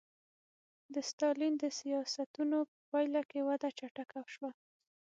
د 0.93 0.95
ستالین 1.09 1.53
د 1.59 1.63
سیاستونو 1.79 2.57
په 2.71 2.77
پایله 2.91 3.21
کې 3.29 3.39
وده 3.47 3.69
چټکه 3.77 4.21
شوه 4.33 4.49